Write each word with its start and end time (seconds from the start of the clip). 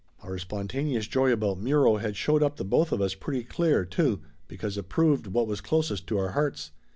Our 0.23 0.39
spon 0.39 0.67
taneous 0.67 1.07
joy 1.07 1.31
about 1.31 1.59
Muro 1.59 1.97
had 1.97 2.15
showed 2.15 2.41
up 2.41 2.55
the 2.55 2.65
both 2.65 2.91
of 2.91 3.01
us 3.03 3.13
pretty 3.13 3.43
clear*, 3.43 3.85
too, 3.85 4.21
because 4.47 4.75
it 4.75 4.89
proved 4.89 5.27
what 5.27 5.45
was 5.45 5.61
closest 5.61 6.07
to 6.07 6.17
our 6.17 6.29
hearts. 6.31 6.71